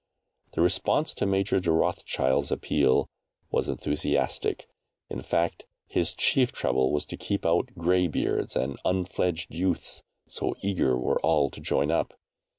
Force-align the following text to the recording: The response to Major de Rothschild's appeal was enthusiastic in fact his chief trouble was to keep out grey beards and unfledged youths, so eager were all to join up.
The 0.53 0.61
response 0.61 1.13
to 1.13 1.27
Major 1.27 1.59
de 1.59 1.71
Rothschild's 1.71 2.51
appeal 2.51 3.07
was 3.51 3.69
enthusiastic 3.69 4.67
in 5.11 5.21
fact 5.21 5.65
his 5.85 6.15
chief 6.15 6.51
trouble 6.51 6.91
was 6.91 7.05
to 7.05 7.17
keep 7.17 7.45
out 7.45 7.69
grey 7.77 8.07
beards 8.07 8.55
and 8.55 8.79
unfledged 8.83 9.53
youths, 9.53 10.01
so 10.27 10.55
eager 10.63 10.97
were 10.97 11.21
all 11.21 11.51
to 11.51 11.61
join 11.61 11.91
up. 11.91 12.15